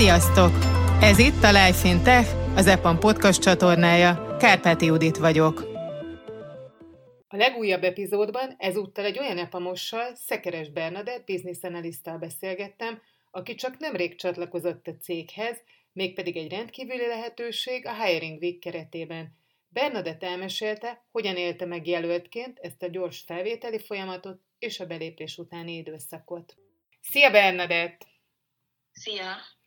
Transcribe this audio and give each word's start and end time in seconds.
Sziasztok! 0.00 0.52
Ez 1.00 1.18
itt 1.18 1.42
a 1.42 1.52
Life 1.52 1.88
in 1.88 2.02
Tech, 2.02 2.56
az 2.56 2.66
EPAM 2.66 2.98
podcast 2.98 3.42
csatornája. 3.42 4.36
Kárpáti 4.38 4.84
Judit 4.84 5.16
vagyok. 5.16 5.60
A 7.28 7.36
legújabb 7.36 7.82
epizódban 7.82 8.54
ezúttal 8.58 9.04
egy 9.04 9.18
olyan 9.18 9.38
epamossal, 9.38 10.14
Szekeres 10.14 10.70
Bernadett, 10.70 11.26
business 11.26 11.58
analyszttal 11.62 12.18
beszélgettem, 12.18 13.02
aki 13.30 13.54
csak 13.54 13.78
nemrég 13.78 14.18
csatlakozott 14.18 14.86
a 14.86 14.96
céghez, 15.00 15.62
mégpedig 15.92 16.36
egy 16.36 16.50
rendkívüli 16.50 17.06
lehetőség 17.06 17.86
a 17.86 18.04
Hiring 18.04 18.42
Week 18.42 18.58
keretében. 18.58 19.36
Bernadett 19.68 20.22
elmesélte, 20.22 21.04
hogyan 21.10 21.36
élte 21.36 21.64
meg 21.64 21.86
jelöltként 21.86 22.58
ezt 22.58 22.82
a 22.82 22.88
gyors 22.88 23.22
felvételi 23.26 23.78
folyamatot 23.78 24.40
és 24.58 24.80
a 24.80 24.86
belépés 24.86 25.38
utáni 25.38 25.76
időszakot. 25.76 26.54
Szia 27.00 27.30
Bernadett! 27.30 28.06
Szia! 28.92 29.58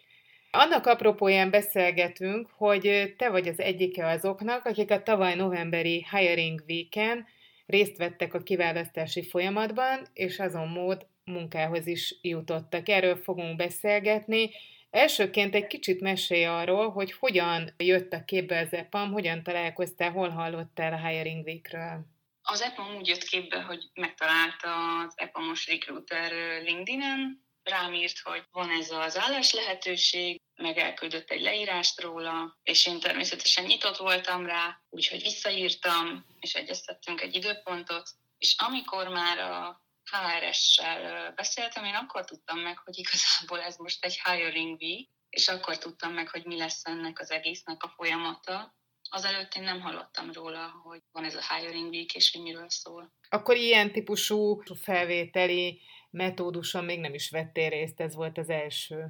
Annak 0.55 0.85
apropóján 0.85 1.49
beszélgetünk, 1.49 2.49
hogy 2.57 3.13
te 3.17 3.29
vagy 3.29 3.47
az 3.47 3.59
egyike 3.59 4.07
azoknak, 4.07 4.65
akik 4.65 4.91
a 4.91 5.03
tavaly 5.03 5.35
novemberi 5.35 6.05
Hiring 6.11 6.63
Week-en 6.67 7.25
részt 7.65 7.97
vettek 7.97 8.33
a 8.33 8.43
kiválasztási 8.43 9.23
folyamatban, 9.23 10.07
és 10.13 10.39
azon 10.39 10.67
mód 10.67 11.07
munkához 11.23 11.87
is 11.87 12.15
jutottak. 12.21 12.89
Erről 12.89 13.15
fogunk 13.15 13.55
beszélgetni. 13.55 14.49
Elsőként 14.89 15.55
egy 15.55 15.67
kicsit 15.67 16.01
mesélj 16.01 16.45
arról, 16.45 16.89
hogy 16.89 17.11
hogyan 17.11 17.73
jött 17.77 18.13
a 18.13 18.25
képbe 18.25 18.59
az 18.59 18.73
EPAM, 18.73 19.11
hogyan 19.11 19.43
találkoztál, 19.43 20.11
hol 20.11 20.29
hallottál 20.29 20.93
a 20.93 21.07
Hiring 21.07 21.45
Week-ről. 21.45 22.05
Az 22.41 22.61
EPAM 22.61 22.95
úgy 22.95 23.07
jött 23.07 23.23
képbe, 23.23 23.61
hogy 23.61 23.83
megtalálta 23.93 24.99
az 25.05 25.13
EPAM-os 25.15 25.67
recruiter 25.67 26.31
LinkedIn-en, 26.63 27.42
rám 27.63 27.93
írt, 27.93 28.19
hogy 28.19 28.43
van 28.51 28.69
ez 28.69 28.91
az 28.91 29.17
állás 29.17 29.53
lehetőség, 29.53 30.41
meg 30.55 30.77
elküldött 30.77 31.29
egy 31.29 31.41
leírást 31.41 32.01
róla, 32.01 32.57
és 32.63 32.87
én 32.87 32.99
természetesen 32.99 33.65
nyitott 33.65 33.97
voltam 33.97 34.45
rá, 34.45 34.81
úgyhogy 34.89 35.21
visszaírtam, 35.21 36.25
és 36.39 36.53
egyeztettünk 36.53 37.21
egy 37.21 37.35
időpontot, 37.35 38.09
és 38.37 38.55
amikor 38.57 39.07
már 39.07 39.39
a 39.39 39.81
HRS-sel 40.11 41.31
beszéltem, 41.35 41.83
én 41.83 41.93
akkor 41.93 42.25
tudtam 42.25 42.59
meg, 42.59 42.77
hogy 42.77 42.97
igazából 42.97 43.61
ez 43.61 43.77
most 43.77 44.05
egy 44.05 44.21
hiring 44.23 44.81
week, 44.81 45.07
és 45.29 45.47
akkor 45.47 45.77
tudtam 45.77 46.13
meg, 46.13 46.29
hogy 46.29 46.45
mi 46.45 46.57
lesz 46.57 46.85
ennek 46.85 47.19
az 47.19 47.31
egésznek 47.31 47.83
a 47.83 47.93
folyamata. 47.95 48.75
Azelőtt 49.09 49.53
én 49.53 49.63
nem 49.63 49.81
hallottam 49.81 50.31
róla, 50.31 50.81
hogy 50.83 51.01
van 51.11 51.23
ez 51.23 51.35
a 51.35 51.55
hiring 51.55 51.93
week, 51.93 52.13
és 52.13 52.31
hogy 52.31 52.41
miről 52.41 52.69
szól. 52.69 53.13
Akkor 53.29 53.55
ilyen 53.55 53.91
típusú 53.91 54.61
felvételi 54.81 55.81
metóduson 56.13 56.85
még 56.85 56.99
nem 56.99 57.13
is 57.13 57.29
vettél 57.29 57.69
részt, 57.69 58.01
ez 58.01 58.15
volt 58.15 58.37
az 58.37 58.49
első. 58.49 59.05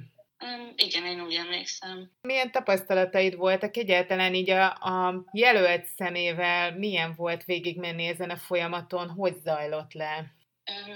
Igen, 0.76 1.06
én 1.06 1.22
úgy 1.22 1.34
emlékszem. 1.34 2.12
Milyen 2.22 2.52
tapasztalataid 2.52 3.36
voltak 3.36 3.78
egyáltalán 3.78 4.34
így 4.34 4.50
a, 4.50 4.72
a 4.72 5.23
jelölt 5.32 5.86
szemével, 5.86 6.78
milyen 6.78 7.14
volt 7.16 7.44
végigmenni 7.44 8.08
ezen 8.08 8.30
a 8.30 8.38
folyamaton, 8.38 9.10
hogy 9.10 9.36
zajlott 9.36 9.94
le? 9.94 10.26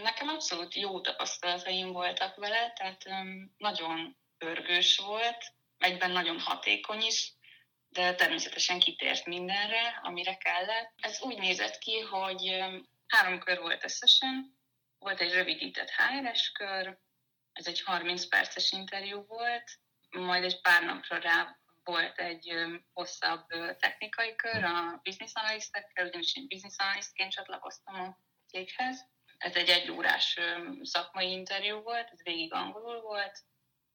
Nekem 0.04 0.28
abszolút 0.28 0.76
jó 0.76 1.02
tapasztalataim 1.02 1.92
voltak 1.92 2.36
vele, 2.36 2.74
tehát 2.76 3.04
nagyon 3.58 4.18
pörgős 4.38 4.98
volt, 4.98 5.54
egyben 5.78 6.12
nagyon 6.12 6.40
hatékony 6.40 7.02
is, 7.02 7.34
de 7.90 8.16
természetesen 8.16 8.80
kitért 8.80 9.26
mindenre, 9.26 10.00
amire 10.04 10.38
kellett. 10.38 10.94
Ez 10.96 11.22
úgy 11.22 11.38
nézett 11.38 11.78
ki, 11.78 12.00
hogy 12.00 12.64
három 13.08 13.40
kör 13.40 13.60
volt 13.60 13.84
összesen, 13.84 14.57
volt 15.00 15.22
egy 15.22 15.34
rövidített 15.34 15.90
HRS 15.90 16.52
kör, 16.52 16.98
ez 17.52 17.68
egy 17.68 17.82
30 17.82 18.28
perces 18.28 18.72
interjú 18.72 19.26
volt, 19.26 19.80
majd 20.10 20.44
egy 20.44 20.62
pár 20.62 20.84
napra 20.84 21.18
rá 21.18 21.60
volt 21.84 22.20
egy 22.20 22.54
hosszabb 22.94 23.48
technikai 23.80 24.36
kör 24.36 24.64
a 24.64 25.00
business 25.04 25.32
analysztekkel, 25.34 26.08
ugyanis 26.08 26.36
én 26.36 26.48
business 26.48 26.76
analysztként 26.78 27.32
csatlakoztam 27.32 28.00
a 28.00 28.18
céghez. 28.48 29.06
Ez 29.38 29.56
egy 29.56 29.70
egyórás 29.70 30.40
szakmai 30.82 31.32
interjú 31.32 31.80
volt, 31.80 32.10
ez 32.12 32.24
végig 32.24 32.54
angolul 32.54 33.02
volt, 33.02 33.40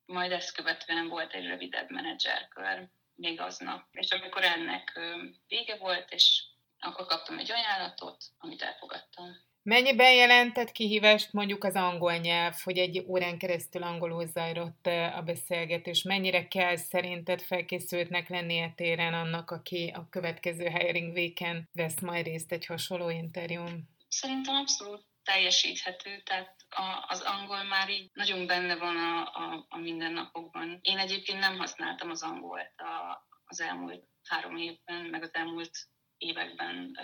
majd 0.04 0.32
ezt 0.32 0.52
követően 0.52 1.08
volt 1.08 1.32
egy 1.32 1.46
rövidebb 1.46 1.90
menedzserkör 1.90 2.88
még 3.14 3.40
aznap. 3.40 3.86
És 3.90 4.10
amikor 4.10 4.44
ennek 4.44 5.00
vége 5.46 5.76
volt, 5.76 6.10
és 6.10 6.44
akkor 6.78 7.06
kaptam 7.06 7.38
egy 7.38 7.50
ajánlatot, 7.50 8.24
amit 8.38 8.62
elfogadtam. 8.62 9.50
Mennyiben 9.64 10.12
jelentett 10.12 10.72
kihívást 10.72 11.32
mondjuk 11.32 11.64
az 11.64 11.74
angol 11.74 12.16
nyelv, 12.16 12.54
hogy 12.64 12.78
egy 12.78 13.04
órán 13.06 13.38
keresztül 13.38 13.82
angolul 13.82 14.26
zajlott 14.26 14.86
a 14.86 15.22
beszélgetés? 15.24 16.02
Mennyire 16.02 16.48
kell 16.48 16.76
szerinted 16.76 17.40
felkészültnek 17.40 18.28
lennie 18.28 18.72
téren 18.76 19.14
annak, 19.14 19.50
aki 19.50 19.92
a 19.94 20.08
következő 20.10 20.68
hiring 20.68 21.12
weeken 21.12 21.68
vesz 21.72 22.00
majd 22.00 22.24
részt 22.24 22.52
egy 22.52 22.66
hasonló 22.66 23.10
interjún? 23.10 23.88
Szerintem 24.08 24.54
abszolút 24.54 25.04
teljesíthető, 25.22 26.22
tehát 26.24 26.56
a, 26.68 27.04
az 27.08 27.20
angol 27.20 27.62
már 27.64 27.90
így 27.90 28.10
nagyon 28.12 28.46
benne 28.46 28.76
van 28.76 28.96
a, 28.96 29.20
a, 29.22 29.66
a 29.68 29.78
mindennapokban. 29.78 30.78
Én 30.82 30.98
egyébként 30.98 31.38
nem 31.38 31.58
használtam 31.58 32.10
az 32.10 32.22
angolt 32.22 32.72
a, 32.76 33.26
az 33.44 33.60
elmúlt 33.60 34.04
három 34.28 34.56
évben, 34.56 35.04
meg 35.04 35.22
az 35.22 35.34
elmúlt 35.34 35.70
években 36.18 36.98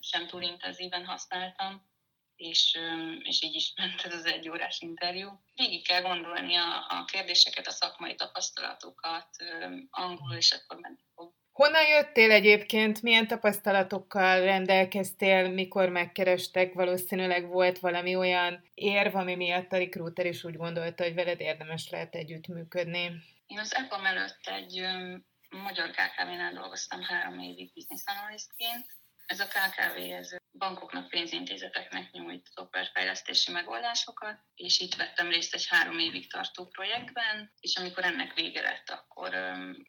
sem 0.00 0.26
túl 0.26 0.42
intenzíven 0.42 1.04
használtam 1.04 1.90
és, 2.36 2.78
és 3.22 3.42
így 3.42 3.54
is 3.54 3.72
ment 3.76 4.00
ez 4.00 4.14
az 4.14 4.24
egy 4.24 4.48
órás 4.48 4.80
interjú. 4.80 5.40
Végig 5.54 5.86
kell 5.86 6.02
gondolni 6.02 6.56
a, 6.56 6.86
a 6.88 7.04
kérdéseket, 7.04 7.66
a 7.66 7.70
szakmai 7.70 8.14
tapasztalatokat, 8.14 9.28
angolul, 9.90 10.36
és 10.36 10.52
akkor 10.52 10.80
menni 10.80 11.04
fog. 11.14 11.32
Honnan 11.52 11.86
jöttél 11.86 12.30
egyébként? 12.30 13.02
Milyen 13.02 13.26
tapasztalatokkal 13.26 14.40
rendelkeztél, 14.40 15.48
mikor 15.48 15.88
megkerestek? 15.88 16.72
Valószínűleg 16.72 17.48
volt 17.48 17.78
valami 17.78 18.16
olyan 18.16 18.70
érv, 18.74 19.14
ami 19.14 19.34
miatt 19.34 19.72
a 19.72 19.76
recruiter 19.76 20.26
is 20.26 20.44
úgy 20.44 20.56
gondolta, 20.56 21.02
hogy 21.02 21.14
veled 21.14 21.40
érdemes 21.40 21.88
lehet 21.90 22.14
együttműködni. 22.14 23.10
Én 23.46 23.58
az 23.58 23.74
EPAM 23.74 24.04
előtt 24.04 24.46
egy 24.46 24.86
magyar 25.50 25.90
KKV-nál 25.90 26.52
dolgoztam 26.52 27.02
három 27.02 27.38
évig 27.38 27.72
business 27.74 28.02
analysztként. 28.04 28.86
Ez 29.26 29.40
a 29.40 29.46
KKV, 29.46 29.96
ez 29.98 30.36
bankoknak, 30.62 31.08
pénzintézeteknek 31.08 32.10
nyújt 32.10 32.48
szoftverfejlesztési 32.54 33.52
megoldásokat, 33.52 34.38
és 34.54 34.80
itt 34.80 34.94
vettem 34.94 35.28
részt 35.28 35.54
egy 35.54 35.66
három 35.68 35.98
évig 35.98 36.30
tartó 36.30 36.66
projektben, 36.66 37.52
és 37.60 37.76
amikor 37.76 38.04
ennek 38.04 38.34
vége 38.34 38.62
lett, 38.62 38.90
akkor 38.90 39.30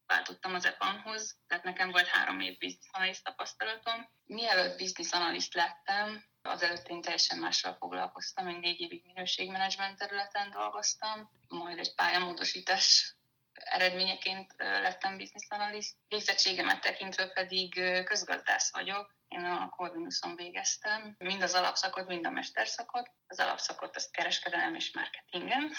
váltottam 0.06 0.53
az 0.53 0.66
EPAM-hoz, 0.66 1.38
tehát 1.47 1.63
nekem 1.63 1.91
volt 1.91 2.07
három 2.07 2.39
év 2.39 2.57
business 2.57 2.88
analyst 2.91 3.23
tapasztalatom. 3.23 4.09
Mielőtt 4.25 4.78
business 4.78 5.11
analyst 5.11 5.53
lettem, 5.53 6.31
Azelőtt 6.45 6.88
én 6.88 7.01
teljesen 7.01 7.38
mással 7.38 7.75
foglalkoztam, 7.79 8.47
én 8.47 8.59
négy 8.59 8.79
évig 8.79 9.03
minőségmenedzsment 9.05 9.97
területen 9.97 10.51
dolgoztam, 10.51 11.29
majd 11.47 11.78
egy 11.78 11.95
pályamódosítás 11.95 13.16
eredményeként 13.53 14.53
lettem 14.57 15.17
business 15.17 15.47
analyst. 15.50 15.95
Végzettségemet 16.07 16.81
tekintve 16.81 17.28
pedig 17.28 17.73
közgazdász 18.05 18.72
vagyok, 18.72 19.16
én 19.34 19.46
a 19.46 19.70
Corvinuson 19.70 20.36
végeztem, 20.36 21.16
mind 21.18 21.42
az 21.42 21.54
alapszakot, 21.54 22.08
mind 22.08 22.26
a 22.26 22.30
mesterszakot. 22.30 23.10
Az 23.28 23.40
alapszakot 23.40 23.96
azt 23.96 24.12
kereskedelem 24.12 24.76
és 24.76 24.94
marketingen, 24.94 25.72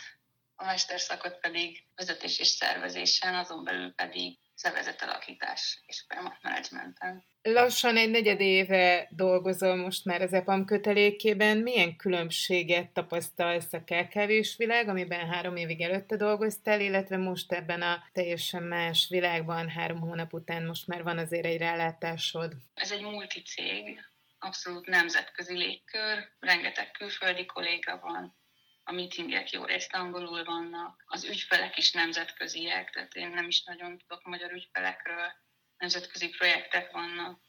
a 0.54 0.64
mesterszakot 0.64 1.38
pedig 1.38 1.86
vezetés 1.94 2.38
és 2.38 2.48
szervezésen, 2.48 3.34
azon 3.34 3.64
belül 3.64 3.94
pedig 3.94 4.38
szervezetalakítás 4.54 5.82
és 5.86 6.04
folyamatmenedzsmenten. 6.08 7.24
Lassan 7.42 7.96
egy 7.96 8.10
negyed 8.10 8.40
éve 8.40 9.08
dolgozol 9.10 9.76
most 9.76 10.04
már 10.04 10.22
az 10.22 10.32
EPAM 10.32 10.64
kötelékében. 10.64 11.56
Milyen 11.56 11.96
különbséget 11.96 12.90
tapasztalsz 12.90 13.72
a 13.72 13.84
kkv 13.84 14.30
világ, 14.56 14.88
amiben 14.88 15.28
három 15.28 15.56
évig 15.56 15.80
előtte 15.80 16.16
dolgoztál, 16.16 16.80
illetve 16.80 17.16
most 17.16 17.52
ebben 17.52 17.82
a 17.82 18.02
teljesen 18.12 18.62
más 18.62 19.06
világban 19.08 19.68
három 19.68 20.00
hónap 20.00 20.32
után 20.32 20.64
most 20.64 20.86
már 20.86 21.02
van 21.02 21.18
azért 21.18 21.44
egy 21.44 21.58
rálátásod? 21.58 22.52
Ez 22.74 22.92
egy 22.92 23.02
multicég, 23.02 24.00
abszolút 24.38 24.86
nemzetközi 24.86 25.56
légkör, 25.56 26.28
rengeteg 26.40 26.90
külföldi 26.90 27.46
kolléga 27.46 27.98
van, 28.02 28.36
a 28.84 28.92
meetingek 28.92 29.50
jó 29.50 29.64
részt 29.64 29.94
angolul 29.94 30.44
vannak, 30.44 31.02
az 31.06 31.24
ügyfelek 31.24 31.76
is 31.76 31.92
nemzetköziek, 31.92 32.90
tehát 32.90 33.14
én 33.14 33.28
nem 33.28 33.48
is 33.48 33.62
nagyon 33.62 33.98
tudok 33.98 34.24
magyar 34.24 34.52
ügyfelekről, 34.52 35.32
nemzetközi 35.76 36.28
projektek 36.28 36.92
vannak, 36.92 37.40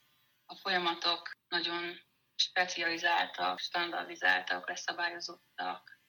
a 0.45 0.55
folyamatok 0.55 1.31
nagyon 1.47 2.01
specializáltak, 2.35 3.59
standardizáltak, 3.59 4.67
leszabályozottak, 4.67 5.99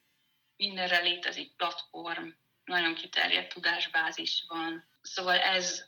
mindenre 0.55 0.99
létezik 0.99 1.55
platform, 1.55 2.29
nagyon 2.63 2.95
kiterjedt 2.95 3.53
tudásbázis 3.53 4.45
van. 4.47 4.89
Szóval 5.01 5.39
ez, 5.39 5.85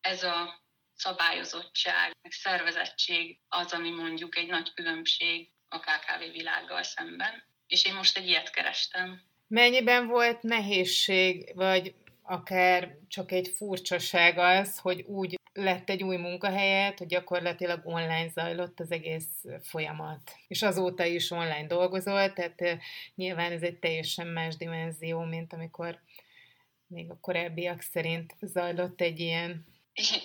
ez 0.00 0.22
a 0.22 0.64
szabályozottság, 0.94 2.16
meg 2.22 2.32
szervezettség 2.32 3.40
az, 3.48 3.72
ami 3.72 3.90
mondjuk 3.90 4.36
egy 4.36 4.48
nagy 4.48 4.74
különbség 4.74 5.52
a 5.68 5.78
KKV 5.78 6.20
világgal 6.32 6.82
szemben 6.82 7.51
és 7.72 7.84
én 7.84 7.94
most 7.94 8.16
egy 8.16 8.28
ilyet 8.28 8.50
kerestem. 8.50 9.22
Mennyiben 9.46 10.06
volt 10.06 10.42
nehézség, 10.42 11.52
vagy 11.54 11.94
akár 12.22 12.96
csak 13.08 13.32
egy 13.32 13.48
furcsaság 13.56 14.38
az, 14.38 14.78
hogy 14.78 15.02
úgy 15.02 15.38
lett 15.52 15.90
egy 15.90 16.02
új 16.02 16.16
munkahelyet, 16.16 16.98
hogy 16.98 17.06
gyakorlatilag 17.06 17.80
online 17.84 18.28
zajlott 18.28 18.80
az 18.80 18.90
egész 18.90 19.44
folyamat. 19.62 20.36
És 20.48 20.62
azóta 20.62 21.04
is 21.04 21.30
online 21.30 21.66
dolgozol, 21.66 22.32
tehát 22.32 22.78
nyilván 23.14 23.52
ez 23.52 23.62
egy 23.62 23.78
teljesen 23.78 24.26
más 24.26 24.56
dimenzió, 24.56 25.20
mint 25.20 25.52
amikor 25.52 26.00
még 26.86 27.10
a 27.10 27.18
korábbiak 27.20 27.80
szerint 27.80 28.34
zajlott 28.40 29.00
egy 29.00 29.20
ilyen. 29.20 29.66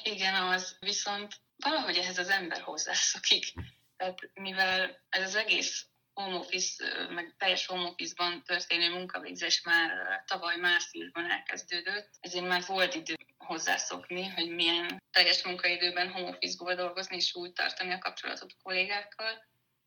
Igen, 0.04 0.34
az. 0.34 0.78
Viszont 0.80 1.36
valahogy 1.58 1.98
ehhez 1.98 2.18
az 2.18 2.30
ember 2.30 2.62
hozzászokik. 2.62 3.54
Tehát 3.98 4.20
mivel 4.34 5.00
ez 5.10 5.24
az 5.24 5.36
egész 5.36 5.88
home 6.18 6.36
office, 6.36 7.08
meg 7.10 7.36
teljes 7.38 7.66
home 7.66 7.84
office-ban 7.84 8.44
történő 8.44 8.90
munkavégzés 8.90 9.62
már 9.62 9.92
tavaly 10.26 10.58
márciusban 10.58 11.32
elkezdődött, 11.32 12.10
ezért 12.20 12.48
már 12.48 12.64
volt 12.68 12.96
idő 12.96 13.16
hozzászokni, 13.38 14.28
hogy 14.28 14.50
milyen 14.50 15.04
teljes 15.12 15.44
munkaidőben 15.44 16.12
home 16.12 16.30
office-ból 16.30 16.76
dolgozni 16.76 17.16
és 17.16 17.36
úgy 17.36 17.54
tartani 17.54 17.94
a 17.94 18.00
kapcsolatot 18.00 18.52
a 18.52 18.62
kollégákkal. 18.64 19.46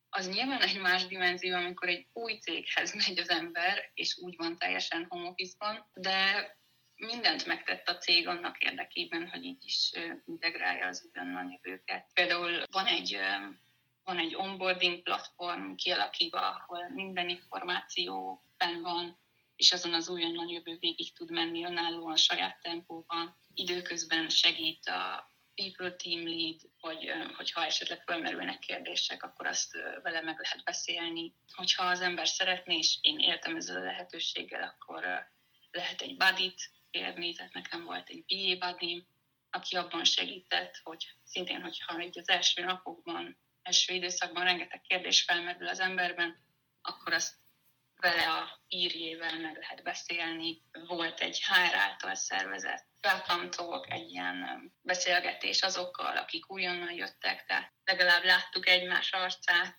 Az 0.09 0.29
nyilván 0.29 0.63
egy 0.63 0.81
más 0.81 1.07
dimenzió, 1.07 1.55
amikor 1.57 1.89
egy 1.89 2.07
új 2.13 2.39
céghez 2.39 2.95
megy 2.95 3.19
az 3.19 3.29
ember, 3.29 3.91
és 3.95 4.19
úgy 4.19 4.37
van 4.37 4.59
teljesen 4.59 5.07
home 5.09 5.29
office-ban, 5.29 5.91
de 5.95 6.51
mindent 6.95 7.47
megtett 7.47 7.89
a 7.89 7.99
cég 7.99 8.29
annak 8.29 8.59
érdekében, 8.59 9.29
hogy 9.29 9.45
így 9.45 9.65
is 9.65 9.91
integrálja 10.27 10.87
az 10.87 11.09
ugyannan 11.09 11.61
jövőket. 11.63 12.11
Például 12.13 12.63
van 12.71 12.87
egy 12.87 13.19
van 14.05 14.19
egy 14.19 14.35
onboarding 14.35 15.03
platform 15.03 15.75
kialakítva, 15.75 16.41
ahol 16.41 16.89
minden 16.89 17.29
információ 17.29 18.43
fenn 18.57 18.83
van, 18.83 19.19
és 19.57 19.73
azon 19.73 19.95
az 19.95 20.09
újonnan 20.09 20.49
jövő 20.49 20.77
végig 20.81 21.13
tud 21.13 21.31
menni 21.31 21.65
önállóan 21.65 22.17
saját 22.17 22.61
tempóban. 22.63 23.37
Időközben 23.55 24.29
segít 24.29 24.87
a 24.87 25.31
people 25.55 25.97
team 25.97 26.27
lead, 26.27 26.61
hogy 26.79 27.13
hogyha 27.37 27.65
esetleg 27.65 28.03
felmerülnek 28.03 28.59
kérdések, 28.59 29.23
akkor 29.23 29.47
azt 29.47 29.73
vele 30.03 30.21
meg 30.21 30.39
lehet 30.39 30.65
beszélni. 30.65 31.35
Hogyha 31.55 31.85
az 31.85 32.01
ember 32.01 32.29
szeretné, 32.29 32.77
és 32.77 32.99
én 33.01 33.19
éltem 33.19 33.57
ezzel 33.57 33.77
a 33.77 33.85
lehetőséggel, 33.85 34.63
akkor 34.63 35.05
lehet 35.71 36.01
egy 36.01 36.17
buddy-t 36.17 36.71
kérni, 36.91 37.35
tehát 37.35 37.53
nekem 37.53 37.85
volt 37.85 38.09
egy 38.09 38.25
BA 38.27 38.67
buddy 38.67 39.07
aki 39.51 39.77
abban 39.77 40.05
segített, 40.05 40.81
hogy 40.83 41.07
szintén, 41.25 41.63
hogyha 41.63 42.03
így 42.03 42.19
az 42.19 42.29
első 42.29 42.65
napokban 42.65 43.39
első 43.63 43.95
időszakban 43.95 44.45
rengeteg 44.45 44.81
kérdés 44.81 45.23
felmerül 45.23 45.69
az 45.69 45.81
emberben, 45.81 46.37
akkor 46.83 47.13
azt 47.13 47.35
vele 47.97 48.33
a 48.33 48.61
írjével 48.69 49.39
meg 49.39 49.57
lehet 49.57 49.83
beszélni. 49.83 50.63
Volt 50.87 51.21
egy 51.21 51.45
HR 51.45 51.75
által 51.75 52.15
szervezett 52.15 52.89
welcome 53.03 53.49
talk, 53.49 53.91
egy 53.91 54.11
ilyen 54.11 54.71
beszélgetés 54.83 55.63
azokkal, 55.63 56.17
akik 56.17 56.51
újonnan 56.51 56.93
jöttek, 56.93 57.45
tehát 57.47 57.73
legalább 57.85 58.25
láttuk 58.25 58.69
egymás 58.69 59.13
arcát 59.13 59.75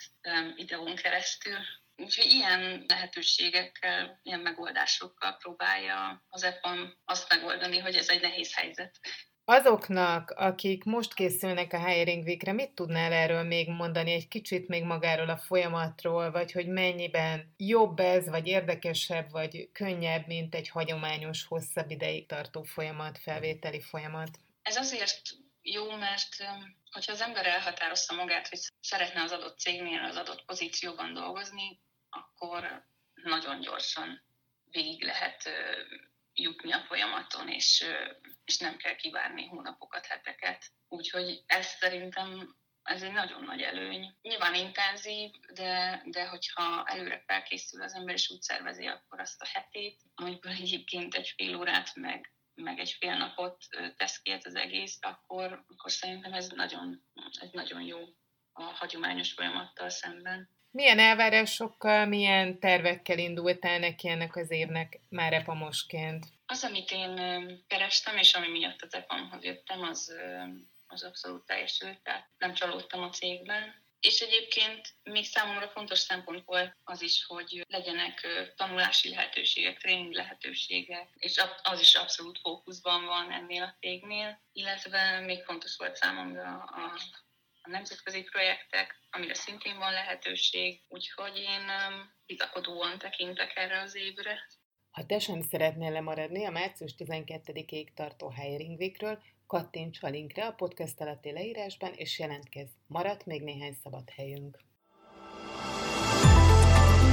videón 0.56 0.96
keresztül. 0.96 1.60
Úgyhogy 1.96 2.32
ilyen 2.32 2.86
lehetőségekkel, 2.88 4.20
ilyen 4.24 4.40
megoldásokkal 4.40 5.38
próbálja 5.38 6.26
az 6.30 6.44
EPAM 6.44 6.98
azt 7.06 7.30
megoldani, 7.30 7.80
hogy 7.80 7.96
ez 7.96 8.10
egy 8.10 8.22
nehéz 8.22 8.56
helyzet. 8.56 9.00
Azoknak, 9.46 10.30
akik 10.30 10.84
most 10.84 11.14
készülnek 11.14 11.74
a 11.74 11.86
Hiring 11.88 12.26
Weekre, 12.26 12.52
mit 12.52 12.72
tudnál 12.72 13.12
erről 13.12 13.44
még 13.44 13.70
mondani 13.70 14.12
egy 14.12 14.28
kicsit 14.28 14.68
még 14.68 14.84
magáról 14.84 15.30
a 15.30 15.38
folyamatról, 15.38 16.32
vagy 16.32 16.52
hogy 16.52 16.68
mennyiben 16.68 17.54
jobb 17.58 18.00
ez, 18.00 18.30
vagy 18.30 18.48
érdekesebb, 18.48 19.32
vagy 19.32 19.70
könnyebb, 19.72 20.28
mint 20.28 20.56
egy 20.56 20.70
hagyományos, 20.70 21.46
hosszabb 21.46 21.90
ideig 21.90 22.26
tartó 22.26 22.64
folyamat, 22.64 23.18
felvételi 23.18 23.82
folyamat? 23.82 24.30
Ez 24.62 24.76
azért 24.76 25.22
jó, 25.62 25.96
mert 25.96 26.36
hogyha 26.92 27.12
az 27.12 27.22
ember 27.22 27.46
elhatározta 27.46 28.16
magát, 28.16 28.48
hogy 28.48 28.60
szeretne 28.82 29.22
az 29.22 29.32
adott 29.32 29.60
cégnél, 29.60 30.04
az 30.04 30.16
adott 30.16 30.46
pozícióban 30.46 31.14
dolgozni, 31.14 31.80
akkor 32.10 32.86
nagyon 33.24 33.60
gyorsan 33.60 34.24
végig 34.72 35.04
lehet 35.04 35.50
jutni 36.34 36.72
a 36.72 36.84
folyamaton, 36.88 37.50
és, 37.50 37.86
és 38.52 38.58
nem 38.58 38.78
kell 38.78 38.96
kivárni 38.96 39.46
hónapokat, 39.46 40.06
heteket. 40.06 40.72
Úgyhogy 40.88 41.44
ez 41.46 41.66
szerintem 41.66 42.56
ez 42.84 43.04
egy 43.04 43.12
nagyon 43.12 43.44
nagy 43.44 43.62
előny. 43.62 44.16
Nyilván 44.22 44.56
intenzív, 44.56 45.32
de, 45.54 46.02
de 46.06 46.28
hogyha 46.28 46.84
előre 46.86 47.24
felkészül 47.28 47.82
az 47.82 47.94
ember, 47.94 48.14
és 48.14 48.30
úgy 48.30 48.42
szervezi 48.42 48.86
akkor 48.86 49.20
azt 49.20 49.42
a 49.42 49.48
hetét, 49.54 50.02
amiből 50.16 50.52
egyébként 50.52 51.16
egy 51.16 51.34
fél 51.36 51.56
órát, 51.56 51.96
meg, 51.96 52.34
meg 52.54 52.80
egy 52.80 52.92
fél 53.00 53.18
napot 53.18 53.66
tesz 53.98 54.22
ki 54.22 54.32
ez 54.32 54.46
az 54.46 54.56
egész, 54.56 54.98
akkor, 55.02 55.64
akkor 55.68 55.92
szerintem 55.92 56.34
ez 56.34 56.50
nagyon, 56.50 57.04
ez 57.42 57.50
nagyon 57.52 57.82
jó 57.82 58.00
a 58.52 58.64
hagyományos 58.64 59.34
folyamattal 59.34 59.90
szemben. 59.90 60.50
Milyen 60.72 61.00
elvárásokkal, 61.00 62.06
milyen 62.06 62.60
tervekkel 62.60 63.18
indultál 63.18 63.80
neki 63.80 64.08
ennek 64.08 64.36
az 64.36 64.52
évnek 64.52 65.00
már 65.10 65.34
epamosként? 65.34 66.26
Az, 66.46 66.64
amit 66.64 66.92
én 66.92 67.16
kerestem, 67.68 68.18
és 68.18 68.34
ami 68.34 68.48
miatt 68.48 68.82
az 68.82 68.94
epamhoz 68.94 69.44
jöttem, 69.44 69.82
az, 69.82 70.14
az 70.88 71.04
abszolút 71.04 71.46
teljesült, 71.46 72.00
tehát 72.04 72.30
nem 72.38 72.54
csalódtam 72.54 73.04
a 73.04 73.10
cégben. 73.10 73.80
És 74.00 74.20
egyébként 74.20 74.94
még 75.04 75.26
számomra 75.26 75.68
fontos 75.68 76.00
szempont 76.00 76.46
volt 76.46 76.76
az 76.84 77.02
is, 77.02 77.26
hogy 77.28 77.66
legyenek 77.68 78.28
tanulási 78.56 79.10
lehetőségek, 79.10 79.78
tréning 79.78 80.14
lehetőségek, 80.14 81.08
és 81.16 81.42
az 81.64 81.80
is 81.80 81.96
abszolút 81.96 82.40
fókuszban 82.40 83.06
van 83.06 83.32
ennél 83.32 83.64
a 83.64 83.76
cégnél, 83.80 84.42
illetve 84.54 85.20
még 85.20 85.44
fontos 85.44 85.76
volt 85.78 85.96
számomra 85.96 86.64
a 86.64 87.00
nemzetközi 87.72 88.24
projektek, 88.24 88.96
amire 89.10 89.34
szintén 89.34 89.78
van 89.78 89.94
lehetőség, 89.94 90.82
úgyhogy 90.88 91.38
én 91.38 91.72
bizakodóan 92.26 92.98
tekintek 92.98 93.56
erre 93.56 93.82
az 93.82 93.96
évre. 93.96 94.40
Ha 94.92 95.06
te 95.06 95.20
sem 95.20 95.42
szeretnél 95.42 95.92
lemaradni 95.92 96.46
a 96.46 96.52
március 96.52 96.96
12-ig 96.98 97.94
tartó 97.94 98.32
Hiring 98.32 98.80
Weekről, 98.80 99.24
kattints 99.48 100.04
a 100.04 100.08
linkre 100.08 100.46
a 100.46 100.54
podcast 100.54 101.02
alatti 101.02 101.32
leírásban, 101.32 101.94
és 101.94 102.20
jelentkezz. 102.20 102.72
Maradt 102.88 103.26
még 103.26 103.44
néhány 103.44 103.74
szabad 103.74 104.10
helyünk. 104.10 104.60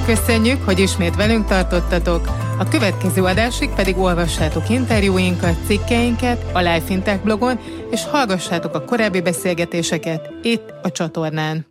Köszönjük, 0.09 0.63
hogy 0.63 0.79
ismét 0.79 1.15
velünk 1.15 1.45
tartottatok. 1.45 2.27
A 2.59 2.67
következő 2.69 3.23
adásig 3.23 3.69
pedig 3.69 3.97
olvassátok 3.97 4.69
interjúinkat, 4.69 5.65
cikkeinket 5.65 6.45
a 6.53 6.59
Life 6.59 6.93
Intech 6.93 7.23
blogon, 7.23 7.59
és 7.91 8.05
hallgassátok 8.05 8.75
a 8.75 8.83
korábbi 8.83 9.21
beszélgetéseket 9.21 10.29
itt 10.41 10.73
a 10.81 10.91
csatornán. 10.91 11.69